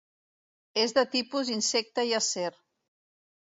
[0.83, 2.49] És de tipus insecte i acer.